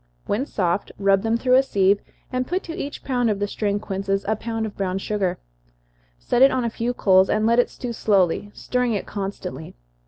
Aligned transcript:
When 0.25 0.47
soft, 0.47 0.91
rub 0.97 1.21
them 1.21 1.37
through 1.37 1.53
a 1.57 1.61
sieve, 1.61 1.99
and 2.33 2.47
put 2.47 2.63
to 2.63 2.75
each 2.75 3.03
pound 3.03 3.29
of 3.29 3.37
the 3.37 3.45
strained 3.47 3.83
quinces 3.83 4.25
a 4.27 4.35
pound 4.35 4.65
of 4.65 4.75
brown 4.75 4.97
sugar. 4.97 5.37
Set 6.17 6.41
it 6.41 6.49
on 6.49 6.63
a 6.65 6.71
few 6.71 6.91
coals, 6.95 7.29
and 7.29 7.45
let 7.45 7.59
it 7.59 7.69
stew 7.69 7.93
slowly, 7.93 8.49
stirring 8.55 8.95
it 8.95 9.05
constantly. 9.05 9.75